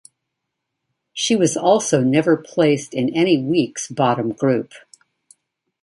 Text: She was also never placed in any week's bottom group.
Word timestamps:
She 1.13 1.35
was 1.35 1.55
also 1.55 2.01
never 2.03 2.35
placed 2.35 2.95
in 2.95 3.13
any 3.13 3.37
week's 3.39 3.87
bottom 3.87 4.31
group. 4.31 4.73